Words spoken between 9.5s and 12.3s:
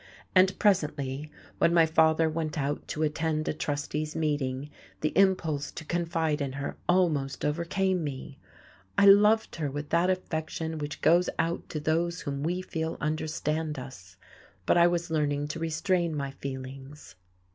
her with that affection which goes out to those